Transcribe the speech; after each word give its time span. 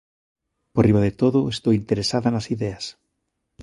Por 0.73 0.83
riba 0.87 1.01
de 1.07 1.13
todo 1.21 1.39
estou 1.55 1.71
interesada 1.81 2.29
nas 2.31 2.47
ideas. 2.55 2.85